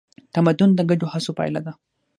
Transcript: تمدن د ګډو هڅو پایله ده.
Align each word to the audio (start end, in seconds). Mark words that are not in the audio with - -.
تمدن 0.33 0.69
د 0.75 0.79
ګډو 0.89 1.05
هڅو 1.13 1.31
پایله 1.37 1.59
ده. 1.65 1.73